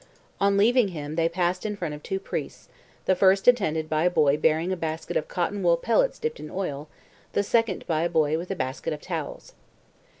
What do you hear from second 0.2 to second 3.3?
On leaving him they passed in front of two priests, the